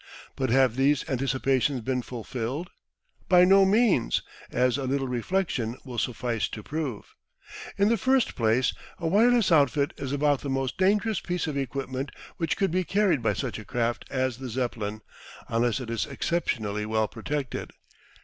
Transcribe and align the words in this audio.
But 0.35 0.49
have 0.49 0.77
these 0.77 1.07
anticipations 1.07 1.81
been 1.81 2.01
fulfilled? 2.01 2.71
By 3.29 3.45
no 3.45 3.65
means, 3.65 4.23
as 4.49 4.79
a 4.79 4.85
little 4.85 5.07
reflection 5.07 5.77
will 5.85 5.99
suffice 5.99 6.47
to 6.47 6.63
prove. 6.63 7.13
In 7.77 7.87
the 7.89 7.97
first 7.99 8.33
place, 8.35 8.73
a 8.97 9.05
wireless 9.07 9.51
outfit 9.51 9.93
is 9.97 10.11
about 10.11 10.41
the 10.41 10.49
most 10.49 10.79
dangerous 10.79 11.19
piece 11.19 11.45
of 11.45 11.55
equipment 11.55 12.09
which 12.37 12.57
could 12.57 12.71
be 12.71 12.83
carried 12.83 13.21
by 13.21 13.33
such 13.33 13.59
a 13.59 13.63
craft 13.63 14.05
as 14.09 14.37
the 14.39 14.49
Zeppelin 14.49 15.01
unless 15.49 15.79
it 15.79 15.91
is 15.91 16.07
exceptionally 16.07 16.87
well 16.87 17.07
protected. 17.07 17.69